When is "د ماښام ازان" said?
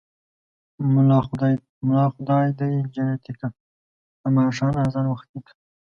4.21-5.05